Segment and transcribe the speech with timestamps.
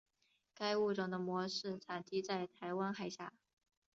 [0.55, 3.31] 该物种的模式产地在台湾海峡。